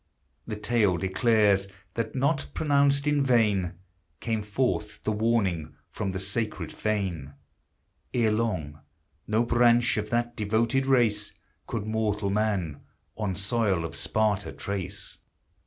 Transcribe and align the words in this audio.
The 0.47 0.55
tale 0.55 0.97
declares 0.97 1.67
that 1.93 2.15
not 2.15 2.47
pronounced 2.55 3.05
in 3.05 3.23
vain 3.23 3.73
Came 4.19 4.41
forth 4.41 4.99
the 5.03 5.11
warning 5.11 5.75
from 5.91 6.11
the 6.11 6.19
sacred 6.19 6.73
fane: 6.73 7.33
Ere 8.11 8.31
long 8.31 8.79
no 9.27 9.43
branch 9.43 9.97
of 9.97 10.09
that 10.09 10.35
devoted 10.35 10.87
race 10.87 11.35
Could 11.67 11.85
mortal 11.85 12.31
man 12.31 12.81
on 13.15 13.35
soil 13.35 13.85
of 13.85 13.95
Sparta 13.95 14.51
trace! 14.51 15.19